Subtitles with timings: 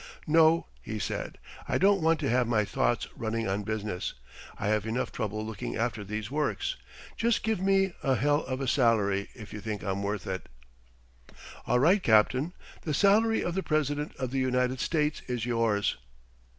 [0.25, 4.15] "No," he said, "I don't want to have my thoughts running on business.
[4.57, 6.75] I have enough trouble looking after these works.
[7.17, 10.49] Just give me a h l of a salary if you think I'm worth it."
[11.67, 15.97] "All right, Captain, the salary of the President of the United States is yours."